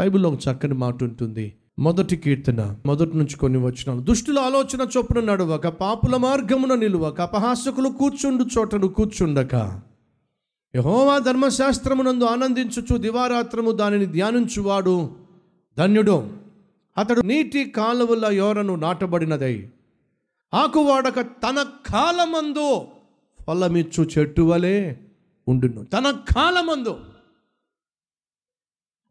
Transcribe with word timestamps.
బైబిల్లో 0.00 0.28
ఒక 0.30 0.38
చక్కని 0.48 0.74
మాట 0.74 1.04
ఉంటుంది. 1.04 1.54
మొదటి 1.78 2.16
కీర్తన 2.16 2.76
మొదటి 2.86 3.16
నుంచి 3.16 3.36
కొన్ని 3.36 3.58
వచ్చినాలు 3.64 4.00
దుష్టుల 4.00 4.38
ఆలోచన 4.38 4.86
చొప్పున 4.96 5.20
నడువక 5.24 5.68
పాపుల 5.68 6.16
మార్గమున 6.16 6.74
నిలువక 6.74 7.20
అపహాసకులు 7.20 7.88
కూర్చుండు 7.88 8.44
చోటను 8.58 8.88
కూర్చుండక. 8.88 9.80
యహోవా 10.76 11.18
ధర్మశాస్త్రమునందు 11.18 12.24
ఆనందించుచు 12.24 12.96
దివారాత్రము 12.96 13.70
దానిని 13.70 14.06
ధ్యానించువాడు 14.06 15.10
ధన్యుడు. 15.78 16.28
అతడు 16.98 17.20
నీటి 17.20 17.64
కాలువల 17.64 18.32
యోరను 18.32 18.74
నాటబడినదై 18.76 19.68
ఆకువాడక 20.54 21.20
తన 21.20 21.62
కాలమందు 21.86 22.80
ఫలమిచ్చు 23.48 24.08
చెట్టు 24.18 24.42
వలె 24.42 24.94
ఉండును. 25.48 25.84
తన 25.84 26.10
కాలమందు 26.10 26.96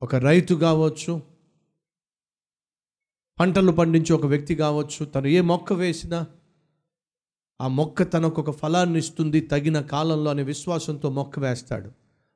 ఒక 0.02 0.16
రైతు 0.16 0.56
కావచ్చు 0.56 1.22
పంటలు 3.40 3.72
పండించే 3.72 4.14
ఒక 4.14 4.26
వ్యక్తి 4.26 4.56
కావచ్చు 4.56 5.06
తను 5.06 5.28
ఏ 5.28 5.42
మొక్క 5.42 5.74
వేసినా 5.74 6.28
ఆ 7.62 7.68
మొక్క 7.68 8.04
తనకు 8.04 8.42
ఒక 8.42 8.52
ఫలాన్ని 8.52 9.00
ఇస్తుంది 9.00 9.42
తగిన 9.42 9.82
కాలంలో 9.82 10.32
అనే 10.32 10.44
విశ్వాసంతో 10.44 11.10
మొక్క 11.10 11.40
వేస్తాడు 11.40 11.92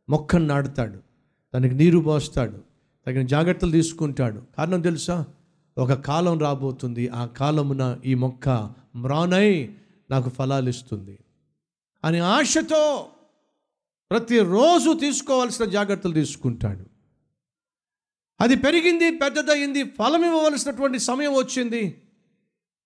మొక్కను 0.09 0.45
నాటుతాడు 0.45 0.99
దానికి 1.53 1.75
నీరు 1.75 1.99
పోస్తాడు 1.99 2.63
తగిన 3.07 3.25
జాగ్రత్తలు 3.27 3.71
తీసుకుంటాడు. 3.71 4.43
కారణం 4.57 4.81
తెలుసా? 4.81 5.25
ఒక 5.77 5.93
కాలం 5.93 6.39
రాబోతుంది 6.39 7.09
ఆ 7.09 7.25
కాలమున 7.25 7.99
ఈ 8.05 8.13
మొక్క 8.13 8.73
మ్రానై 8.95 9.75
నాకు 10.11 10.29
ఫలాలు 10.29 10.69
ఇస్తుంది 10.69 11.19
అని 12.03 12.19
ఆశతో 12.19 13.07
ప్రతిరోజు 14.11 14.99
తీసుకోవాల్సిన 14.99 15.65
జాగ్రత్తలు 15.65 16.13
తీసుకుంటాడు. 16.13 16.92
అది 18.41 18.55
పెరిగింది 18.55 19.11
పెద్దదయ్యింది 19.11 19.83
ఫలం 19.83 20.25
ఇవ్వవలసినటువంటి 20.25 20.99
సమయం 20.99 21.33
వచ్చింది. 21.33 22.01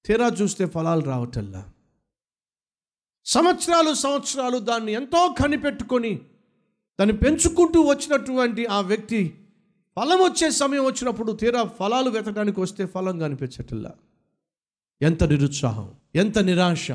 తీరా 0.05 0.27
చూస్తే 0.27 0.65
ఫలాలు 0.65 1.01
రావటల్లా 1.01 1.73
సంవత్సరాలు 3.25 3.93
సంవత్సరాలు 3.93 4.57
దాన్ని 4.57 4.91
ఎంతో 4.91 5.35
కనిపెట్టుకొని 5.39 6.15
దాన్ని 6.99 7.17
పెంచుకుంటూ 7.17 7.81
వచ్చినటువంటి 7.81 8.65
ఆ 8.65 8.81
వ్యక్తి 8.81 9.37
ఫలం 9.97 10.17
వచ్చే 10.17 10.51
సమయం 10.51 10.85
వచ్చినప్పుడు 10.85 11.31
తీరా 11.31 11.63
ఫలాలు 11.63 12.09
వెతకడానికి 12.09 12.59
వస్తే 12.59 12.85
ఫలం 12.85 13.19
కనిపించటల్లా 13.19 13.91
ఎంత 15.01 15.23
నిరుత్సాహం 15.23 15.93
ఎంత 16.15 16.39
నిరాశ 16.39 16.87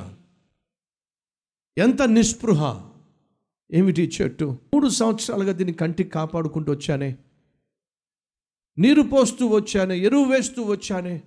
ఎంత 1.78 2.02
నిస్పృహ. 2.02 2.88
ఏమిటి 3.72 4.12
చెట్టు? 4.22 4.44
మూడు 4.44 4.88
సంవత్సరాలుగా 4.88 5.52
దీన్ని 5.52 5.72
కంటికి 5.72 6.10
కాపాడుకుంటూ 6.10 6.72
వచ్చానే. 6.72 7.16
నీరు 8.78 9.02
పోస్తూ 9.02 9.46
వచ్చానే 9.46 9.98
ఎరువు 9.98 10.24
వేస్తూ 10.24 10.62
వచ్చానే 10.62 11.22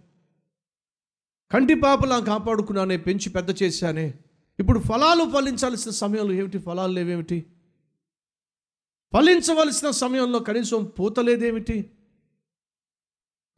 కంటి 1.51 1.75
పాపలా 1.75 2.19
కాపాడుకున్నానే 2.19 2.97
పెంచి 2.97 3.29
పెద్ద 3.29 3.63
చేశానే. 3.63 4.13
ఇప్పుడు 4.59 4.79
ఫలాలు 4.79 5.31
ఫలించాల్సిన 5.31 5.91
సమయంలో 5.91 6.33
ఏమిటి? 6.33 6.57
ఫలాలు 6.57 6.93
లేవేమిటి? 6.93 7.45
ఫలించవలసిన 9.13 9.91
సమయంలో 9.91 10.39
కనీసం 10.39 10.83
పూతలేదేమిటి 10.99 11.91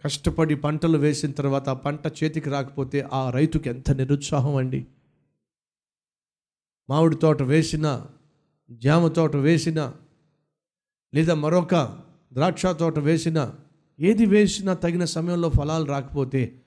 కష్టపడి 0.05 0.55
పంటలు 0.55 0.97
వేసిన 0.97 1.31
తర్వాత 1.31 1.69
ఆ 1.69 1.73
పంట 1.73 2.07
చేతికి 2.07 2.49
రాకపోతే 2.49 3.09
ఆ 3.13 3.29
రైతుకి 3.29 3.69
ఎంత 3.69 3.91
నిరుత్సాహం 3.91 4.55
అండి. 4.55 4.87
మామిడి 6.89 7.15
తోట 7.15 7.41
వేసిన 7.41 8.05
జామ 8.71 9.07
తోట 9.07 9.35
వేసిన 9.35 9.93
లేదా 11.15 11.33
మరొక 11.33 11.75
ద్రాక్ష 12.33 12.65
తోట 12.65 12.99
వేసిన 12.99 13.55
ఏది 13.99 14.25
వేసినా 14.25 14.73
తగిన 14.73 15.05
సమయంలో 15.05 15.49
ఫలాలు 15.49 15.85
రాకపోతే 15.85 16.61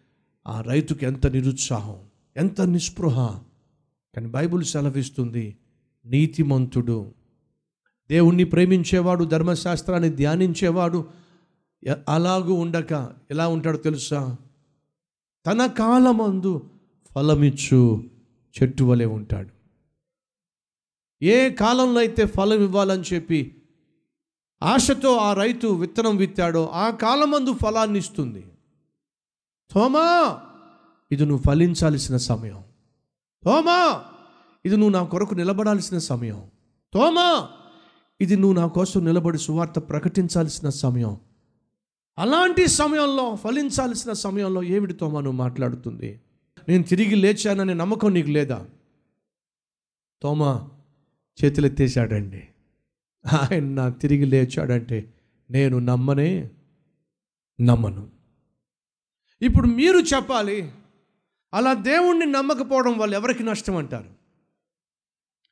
ఆ 0.47 0.61
రైతుకి 0.61 1.07
ఎంత 1.07 1.27
నిరుత్సాహం 1.27 1.97
ఎంత 2.37 2.61
నిస్పృహ. 2.61 3.41
కానీ 4.15 4.27
బైబుల్ 4.27 4.65
సెలవిస్తుంది 4.65 5.57
నీతిమంతుడు. 6.07 7.15
దేవుణ్ణి 8.11 8.45
ప్రేమించేవాడు 8.45 9.25
ధర్మశాస్త్రాన్ని 9.25 10.11
ధ్యానించేవాడు 10.11 11.09
అలాగూ 12.09 12.55
ఉండక 12.55 13.11
ఎలా 13.31 13.49
ఉంటాడో 13.49 13.79
తెలుసా? 13.79 14.37
తన 15.47 15.67
కాలమందు 15.67 16.71
ఫలమిచ్చు 17.15 18.05
చెట్టు 18.63 18.85
వలె 18.85 19.05
ఉంటాడు. 19.05 19.51
ఏ 21.23 21.51
కాలంలో 21.51 22.01
అయితే 22.01 22.27
ఫలం 22.27 22.63
ఇవ్వాలని 22.63 23.03
చెప్పి 23.03 23.59
ఆశతో 24.62 25.16
ఆ 25.16 25.32
రైతు 25.32 25.66
విత్తనం 25.66 26.16
విత్తాడో 26.16 26.66
ఆ 26.66 26.91
కాలమందు 26.91 27.53
ఫలాన్ని 27.53 27.98
ఇస్తుంది. 27.98 28.47
తోమా 29.71 30.38
ఇది 31.12 31.26
నువ్వు 31.26 31.43
ఫలించాల్సిన 31.43 32.16
సమయం. 32.16 32.62
తోమా 33.44 34.04
ఇది 34.65 34.76
నువ్వు 34.76 34.93
నా 34.93 35.04
కొరకు 35.04 35.34
నిలబడాల్సిన 35.34 35.98
సమయం. 35.98 36.44
తోమా 36.93 37.48
ఇది 38.21 38.37
నువ్వు 38.37 38.53
నా 38.53 38.66
కోసం 38.66 39.04
నిలబడి 39.04 39.38
సువార్త 39.38 39.78
ప్రకటించాల్సిన 39.78 40.69
సమయం. 40.69 41.21
అలాంటి 42.19 42.66
సమయంలో 42.66 43.37
ఫలించాల్సిన 43.37 44.12
సమయంలో 44.12 44.62
ఏమిటి 44.62 44.92
తోమా 44.92 45.21
నువ్వు 45.21 45.38
మాట్లాడుతుంది? 45.38 46.21
నేను 46.69 46.82
తిరిగి 46.82 47.15
లేచాననే 47.15 47.75
నమ్మకం 47.75 48.15
నీకు 48.15 48.31
లేదా? 48.31 48.66
తోమా 50.22 50.69
చేతులెత్తేశాడండి. 51.44 52.48
ఆయన 53.27 53.65
నాకు 53.65 53.99
తిరిగి 53.99 54.25
లేచాడంటే 54.25 55.15
నేను 55.51 55.79
నమ్మనే 55.79 56.51
నమ్మను. 57.61 58.11
ఇప్పుడు 59.43 59.67
మీరు 59.67 59.99
చెప్పాలి 59.99 60.73
అలా 61.55 61.75
దేవుణ్ణి 61.75 62.27
నమ్మకపోవడం 62.27 62.99
వల్ల 62.99 63.15
ఎవరికి 63.15 63.43
నష్టం 63.43 63.77
అంటారు? 63.77 64.11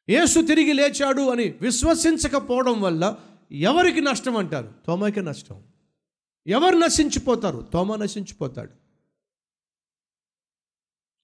యేసు 0.09 0.41
తిరిగి 0.41 0.73
లేచాడు 0.73 1.31
అని 1.31 1.55
విశ్వసించకపోవడం 1.63 2.81
వల్ల 2.81 3.17
ఎవరికి 3.53 4.01
నష్టం 4.01 4.37
అంటారు? 4.37 4.73
తోమకి 4.87 5.23
నష్టం. 5.23 5.63
ఎవరు 6.47 6.77
నశించిపోతారు? 6.77 7.69
తోమ 7.73 7.97
నశించిపోతాడు. 7.97 8.73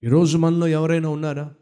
ఈరోజు 0.05 0.39
మనలో 0.39 0.67
ఎవరైనా 0.67 1.09
ఉన్నారా? 1.09 1.55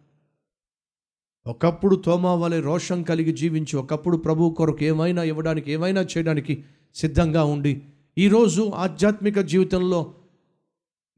ఒకప్పుడు 1.47 1.97
తోమా 1.97 2.34
వలె 2.34 2.60
రోషం 2.60 3.03
కలిగి 3.03 3.32
జీవించి 3.32 3.76
ఒకప్పుడు 3.76 4.16
ప్రభు 4.16 4.54
కొరకు 4.58 4.84
ఏమైనా 4.84 5.22
ఇవ్వడానికి 5.22 5.72
ఏమైనా 5.72 6.00
చేయడానికి 6.00 6.64
సిద్ధంగా 6.94 7.44
ఉండి 7.44 7.82
ఈరోజు 8.19 8.62
ఆధ్యాత్మిక 8.75 9.38
జీవితంలో 9.38 10.14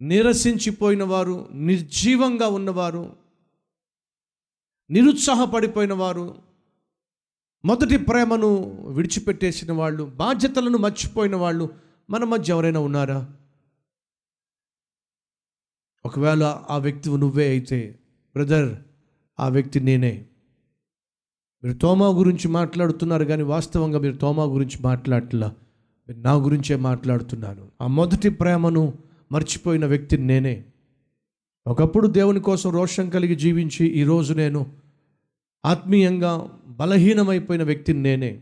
నిరసించిపోయిన 0.03 1.03
వారు 1.03 1.49
నిర్జీవంగా 1.53 2.49
ఉన్నవారు 2.49 3.17
నిరుత్సాహపడిపోయిన 4.91 5.93
వారు 5.93 6.35
మొదటి 7.65 7.97
ప్రేమను 7.97 8.49
విడిచిపెట్టేసిన 8.89 9.73
వాళ్ళు 9.73 10.05
బాధ్యతలను 10.05 10.79
మర్చిపోయిన 10.79 11.37
వాళ్ళు 11.37 11.69
మన 12.11 12.25
మధ్య 12.25 12.53
ఎవరైనా 12.53 12.81
ఉన్నారా? 12.81 13.33
ఒకవేళ 16.07 16.65
ఆ 16.71 16.79
వ్యక్తి 16.79 17.11
నువ్వే 17.11 17.49
అయితే 17.49 17.99
బ్రదర్ 18.37 18.77
ఆ 19.41 19.49
వ్యక్తి 19.49 19.81
నేనే. 19.81 20.25
మీరు 21.65 21.79
తోమా 21.79 22.07
గురించి 22.07 22.49
మాట్లాడుతున్నారు 22.49 23.25
కానీ 23.25 23.43
వాస్తవంగా 23.43 23.99
మీరు 23.99 24.17
తోమా 24.17 24.45
గురించి 24.45 24.83
మాట్లాడట్లా. 24.83 25.55
మీరు 26.09 26.21
నా 26.21 26.33
గురించే 26.33 26.77
మాట్లాడుతున్నాను. 26.77 27.69
ఆ 27.81 27.87
మొదటి 27.87 28.29
ప్రేమను 28.31 28.95
మర్చిపోయిన 29.33 29.87
వ్యక్తిని 29.87 30.27
నేనే. 30.27 30.65
ఒకప్పుడు 31.67 32.07
దేవుని 32.07 32.41
కోసం 32.41 32.71
రోషం 32.71 33.11
కలిగి 33.11 33.35
జీవించి 33.35 33.87
ఈరోజు 33.87 34.35
నేను 34.35 34.67
ఆత్మీయంగా 35.65 36.61
బలహీనమైపోయిన 36.67 37.63
వ్యక్తిని 37.63 38.03
నేనే. 38.03 38.41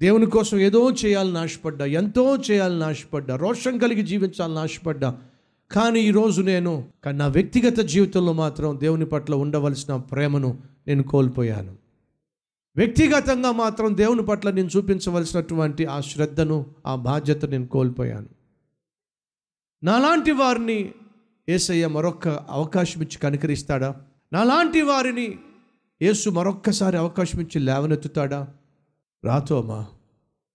దేవుని 0.00 0.26
కోసం 0.26 0.58
ఏదో 0.58 0.90
చేయాలని 0.90 1.38
ఆశపడ్డా 1.38 1.84
ఎంతో 1.84 2.36
చేయాలని 2.36 2.84
ఆశపడ్డా 2.84 3.36
రోషం 3.36 3.78
కలిగి 3.78 4.02
జీవించాలని 4.02 4.58
ఆశపడ్డా 4.58 5.18
కానీ 5.70 6.00
ఈరోజు 6.00 6.42
నేను 6.42 6.88
కానీ 7.04 7.18
నా 7.18 7.26
వ్యక్తిగత 7.26 7.78
జీవితంలో 7.80 8.32
మాత్రం 8.32 8.80
దేవుని 8.80 9.06
పట్ల 9.06 9.34
ఉండవలసిన 9.34 9.96
ప్రేమను 9.96 10.58
నేను 10.86 11.02
కోల్పోయాను. 11.02 11.76
వ్యక్తిగతంగా 12.76 13.52
మాత్రం 13.52 13.96
దేవుని 13.96 14.22
పట్ల 14.22 14.50
నేను 14.50 14.68
చూపించవలసినటువంటి 14.76 15.86
ఆ 15.86 16.00
శ్రద్ధను 16.00 16.66
ఆ 16.86 16.94
బాధ్యత 16.94 17.44
నేను 17.44 17.66
కోల్పోయాను. 17.66 18.28
నాలాంటి 19.82 20.30
వారిని 20.30 20.92
ఏసయ్య 21.48 21.86
మరొక్క 21.86 22.28
అవకాశం 22.28 23.02
ఇచ్చి 23.02 23.18
కనికరిస్తాడా? 23.18 23.96
నాలాంటి 24.32 24.82
వారిని 24.82 25.38
యేసు 26.02 26.30
మరొక్కసారి 26.30 26.96
అవకాశం 26.96 27.40
ఇచ్చి 27.40 27.60
లేవనెత్తుతాడా? 27.60 28.48
రాతోమా 29.24 29.86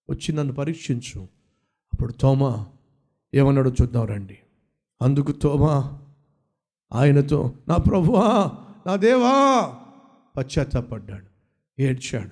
వచ్చి 0.09 0.35
నన్ను 0.35 0.53
పరీక్షించు. 0.53 1.21
అప్పుడు 1.93 2.13
తోమా 2.13 2.67
ఏమన్నాడో 3.33 3.71
చూద్దాం 3.81 4.05
రండి. 4.05 4.37
అందుకు 5.03 5.31
తోమా. 5.31 5.99
ఆయనతో 6.93 7.53
నా 7.67 7.77
ప్రభువా 7.77 8.51
నా 8.87 8.95
దేవా! 8.95 9.33
పశ్చాత్తాపడ్డాడు. 10.37 11.25
ఏడ్చాడు. 11.81 12.29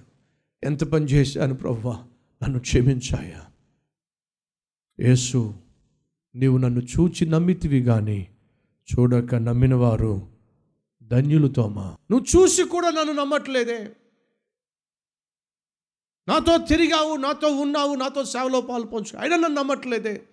ఎంత 0.63 0.83
పని 0.83 1.05
చేశాను 1.05 1.55
ప్రభువా 1.55 2.07
నన్ను 2.43 2.59
క్షమించాయా? 2.59 3.45
యేసు 4.99 5.53
నీవు 6.35 6.57
నన్ను 6.57 6.79
చూచి 6.79 7.25
నమ్మితివి 7.25 7.83
కానీ 7.83 8.27
చూడక 8.93 9.35
నమ్మిన 9.35 9.75
వారు 9.75 10.27
ధన్యులు 11.03 11.47
తోమా. 11.47 11.97
నువ్వు 12.11 12.25
చూసి 12.25 12.63
కూడా 12.63 12.89
నన్ను 12.89 13.13
నమ్మట్లేదే. 13.13 13.95
నాతో 16.27 16.57
తిరిగావు 16.57 17.15
నాతో 17.15 17.47
ఉన్నావు 17.47 17.95
నాతో 17.95 18.23
సేవలో 18.25 18.61
పాలు 18.61 18.83
పంచు 18.83 19.19
అయినా 19.19 19.35
నన్ను 19.35 19.61
నమ్మట్లేదే. 19.61 20.27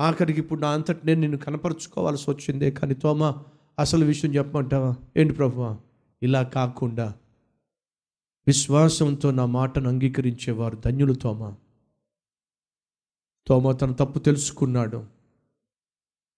ఆఖరికి 0.00 0.40
ఇప్పుడు 0.40 0.60
నా 0.60 0.70
అంతటి 0.70 1.06
నేను 1.06 1.20
నిన్ను 1.20 1.38
కనపరుచుకోవాల్సి 1.38 2.30
వచ్చిందే. 2.30 2.70
కానీ 2.70 2.94
తోమా 2.94 3.44
అసలు 3.78 4.04
విషయం 4.04 4.34
చెప్పమంటావా? 4.34 4.96
ఏంటి 5.16 5.34
ప్రభువా? 5.34 5.78
ఇలా 6.22 6.42
కాకుండా 6.42 7.14
విశ్వాసంతో 8.46 9.30
నా 9.30 9.46
మాటను 9.46 9.88
అంగీకరించేవారు 9.88 10.76
ధన్యులు 10.76 11.12
తోమా. 11.12 11.54
తోమా 13.46 13.72
తన 13.72 13.92
తప్పు 13.92 14.18
తెలుసుకున్నాడు. 14.18 15.06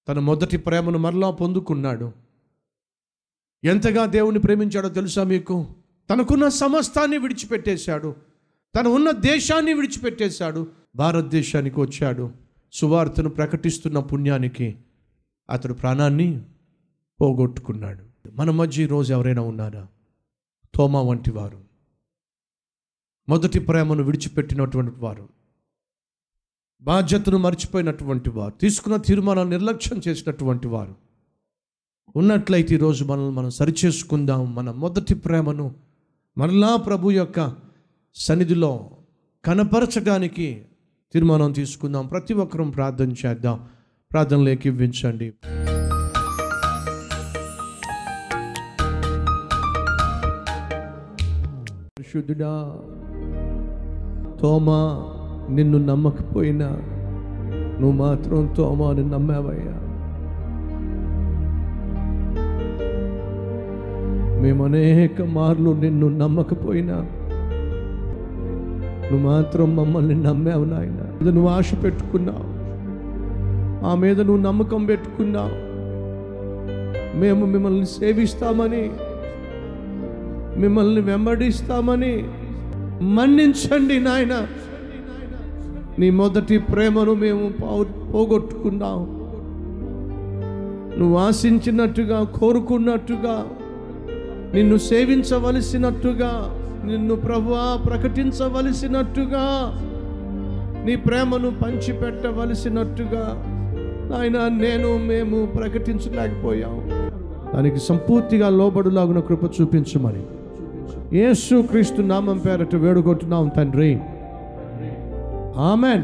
తన 0.09 0.19
మొదటి 0.19 0.57
ప్రేమను 0.57 0.99
మరలా 0.99 1.31
పొందుకున్నాడు. 1.31 2.13
ఎంతగా 3.65 4.07
దేవుని 4.07 4.39
ప్రేమించాడో 4.39 4.89
తెలుసా 4.89 5.25
మీకు? 5.25 5.67
తనకున్న 6.11 6.49
సమస్తాన్ని 6.49 7.19
విడిచిపెట్టేశాడు. 7.19 8.17
తను 8.77 8.91
ఉన్న 8.91 9.11
దేశాన్ని 9.11 9.75
విడిచిపెట్టేశాడు. 9.75 10.73
భారతదేశానికి 10.97 11.81
వచ్చాడు. 11.81 12.44
సువార్తను 12.75 13.31
ప్రకటిస్తున్న 13.31 13.99
పుణ్యానికి 13.99 14.77
అతడు 15.51 15.75
ప్రాణాన్ని 15.75 16.43
పోగొట్టుకున్నాడు. 17.21 18.31
మన 18.33 18.51
మధ్య 18.51 18.83
ఈరోజు 18.83 19.13
ఎవరైనా 19.13 19.43
ఉన్నారా? 19.43 19.89
తోమా 20.75 21.03
వంటి 21.03 21.31
వారు. 21.31 21.65
మొదటి 23.29 23.59
ప్రేమను 23.59 24.03
విడిచిపెట్టినటువంటి 24.03 24.99
వారు. 24.99 25.29
బాధ్యతను 26.81 27.39
మర్చిపోయినటువంటి 27.39 28.31
వారు. 28.31 28.55
తీసుకున్న 28.55 28.97
తీర్మానాలు 28.97 29.49
నిర్లక్ష్యం 29.49 30.01
చేసినటువంటి 30.09 30.69
వారు. 30.69 30.95
ఉన్నట్లయితే 32.17 32.75
ఈరోజు 32.75 33.05
మనల్ని 33.05 33.31
మనం 33.31 33.51
సరిచేసుకుందాం. 33.51 34.55
మన 34.55 34.71
మొదటి 34.71 35.15
ప్రేమను 35.15 35.75
మరలా 36.39 36.77
ప్రభు 36.77 37.11
యొక్క 37.11 37.57
సన్నిధిలో 38.15 38.91
కనపరచడానికి 39.45 40.65
తీర్మానం 41.13 41.53
తీసుకుందాం. 41.53 42.07
ప్రతి 42.07 42.35
ఒక్కరూ 42.35 42.65
ప్రార్థన 42.65 43.11
చేద్దాం. 43.27 43.61
ప్రార్థనలోకి 44.13 44.69
ఇవ్వించండి 44.69 45.33
పరిశుద్ధుడా 51.99 52.77
తోమా 54.43 54.81
నిన్ను 55.51 55.79
నమ్మకపోయినా 55.79 56.69
నువ్వు 57.81 57.93
మాత్రం 57.93 58.55
తోమాని 58.57 59.11
నమ్మావయ్యా. 59.11 59.81
మేము 64.43 64.65
అనేక 64.65 65.23
మార్లు 65.23 65.71
నిన్ను 65.71 66.09
నమ్మకపోయినా 66.09 67.07
నువ్వు 69.13 69.27
మాత్రం 69.29 69.77
మమ్మల్ని 69.77 70.23
నమ్మావు 70.23 70.65
నాయన. 70.65 71.19
ఇది 71.21 71.33
నువ్వు 71.33 71.51
ఆశ 71.51 71.75
పెట్టుకున్నావు. 71.85 72.55
ఆ 73.87 73.95
మీద 73.95 74.21
నువ్వు 74.21 74.43
నమ్మకం 74.43 74.85
పెట్టుకున్నావు. 74.85 75.65
మేము 77.19 77.47
మిమ్మల్ని 77.47 77.87
సేవిస్తామని 77.87 78.91
మిమ్మల్ని 80.61 81.01
వెంబడిస్తామని 81.01 82.25
మన్నించండి 83.03 84.01
నాయన. 84.01 84.47
నీ 85.99 86.11
మొదటి 86.11 86.59
ప్రేమను 86.59 87.15
మేము 87.15 87.53
పోగొట్టుకున్నాం. 88.13 89.21
నువ్వు 90.99 91.17
ఆశించినట్టుగా 91.17 92.23
కోరుకున్నట్టుగా 92.23 93.47
నిన్ను 94.55 94.77
సేవించవలసినట్టుగా 94.77 96.61
నిన్ను 96.87 97.17
ప్రభువా 97.17 97.81
ప్రకటించవలసినట్టుగా 97.87 99.45
నీ 100.85 100.97
ప్రేమను 100.97 101.53
పంచిపెట్టవలసినట్టుగా 101.65 103.45
ఆయన 104.17 104.49
నేను 104.49 104.99
మేము 104.99 105.47
ప్రకటించలేకపోయాం. 105.47 106.91
దానికి 107.55 107.79
సంపూర్తిగా 107.79 108.49
లోబడులాగున 108.49 109.21
కృప 109.21 109.61
చూపించమని 109.61 110.23
యేసు 111.19 111.63
క్రీస్తు 111.63 112.03
నామం 112.03 112.39
పేరట 112.39 112.75
వేడుకుంటున్నాం 112.75 113.49
తండ్రి. 113.57 114.01
ఆమెన్. 115.57 116.03